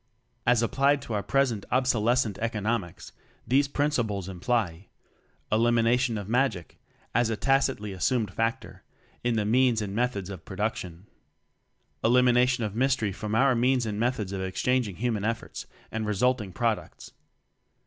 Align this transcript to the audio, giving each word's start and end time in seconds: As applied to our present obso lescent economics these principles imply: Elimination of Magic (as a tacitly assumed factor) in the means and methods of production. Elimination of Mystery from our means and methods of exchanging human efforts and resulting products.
As 0.47 0.63
applied 0.63 0.99
to 1.03 1.13
our 1.13 1.21
present 1.21 1.63
obso 1.71 2.01
lescent 2.01 2.39
economics 2.39 3.11
these 3.45 3.67
principles 3.67 4.27
imply: 4.27 4.87
Elimination 5.51 6.17
of 6.17 6.27
Magic 6.27 6.79
(as 7.13 7.29
a 7.29 7.37
tacitly 7.37 7.91
assumed 7.93 8.33
factor) 8.33 8.81
in 9.23 9.35
the 9.35 9.45
means 9.45 9.79
and 9.79 9.93
methods 9.93 10.31
of 10.31 10.43
production. 10.43 11.05
Elimination 12.03 12.63
of 12.63 12.73
Mystery 12.75 13.11
from 13.11 13.35
our 13.35 13.53
means 13.53 13.85
and 13.85 13.99
methods 13.99 14.31
of 14.31 14.41
exchanging 14.41 14.95
human 14.95 15.23
efforts 15.23 15.67
and 15.91 16.07
resulting 16.07 16.51
products. 16.51 17.11